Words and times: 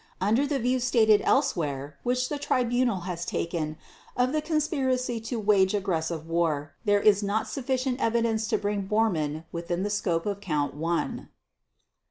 Under 0.19 0.47
the 0.47 0.57
view 0.57 0.79
stated 0.79 1.21
elsewhere 1.25 1.95
which 2.01 2.27
the 2.29 2.39
Tribunal 2.39 3.01
has 3.01 3.23
taken 3.23 3.77
of 4.17 4.31
the 4.31 4.41
conspiracy 4.41 5.19
to 5.19 5.39
wage 5.39 5.75
aggressive 5.75 6.25
war, 6.27 6.73
there 6.85 6.99
is 6.99 7.21
not 7.21 7.47
sufficient 7.47 7.99
evidence 8.01 8.47
to 8.47 8.57
bring 8.57 8.87
Bormann 8.87 9.43
within 9.51 9.83
the 9.83 9.91
scope 9.91 10.25
of 10.25 10.41
Count 10.41 10.73
One. 10.73 11.29